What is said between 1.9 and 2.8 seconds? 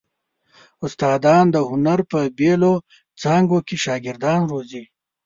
په بېلو